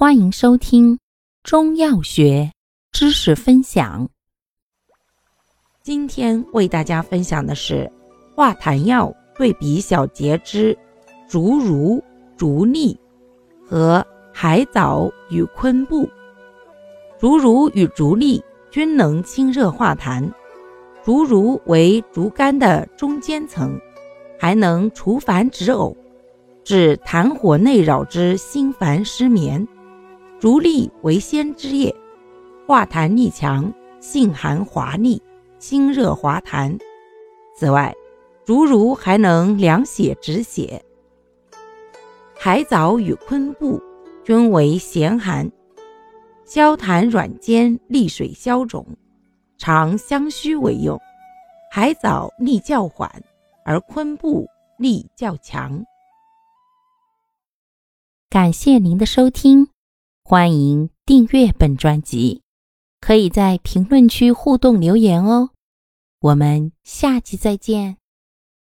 [0.00, 0.98] 欢迎收听
[1.42, 2.50] 中药学
[2.90, 4.08] 知识分享。
[5.82, 7.92] 今天为大家分享的是
[8.34, 10.74] 化痰药对比小节之
[11.28, 12.02] 竹茹、
[12.34, 12.96] 竹沥
[13.62, 14.02] 和
[14.32, 16.08] 海藻与昆布。
[17.18, 20.26] 竹茹与竹沥均能清热化痰，
[21.04, 23.78] 竹茹为竹竿的中间层，
[24.38, 25.94] 还能除烦止呕，
[26.64, 29.68] 治痰火内扰之心烦失眠。
[30.40, 31.94] 竹沥为先之液，
[32.66, 35.22] 化痰力强，性寒滑腻，
[35.58, 36.74] 清热滑痰。
[37.54, 37.94] 此外，
[38.46, 40.82] 竹茹还能凉血止血。
[42.34, 43.78] 海藻与昆布
[44.24, 45.52] 均为咸寒，
[46.46, 48.86] 消痰软坚，利水消肿，
[49.58, 50.98] 常相须为用。
[51.70, 53.22] 海藻力较缓，
[53.62, 54.46] 而昆布
[54.78, 55.84] 力较强。
[58.30, 59.68] 感谢您的收听。
[60.30, 62.42] 欢迎订阅本专辑，
[63.00, 65.50] 可以在评论区互动留言哦。
[66.20, 67.96] 我们下期再见。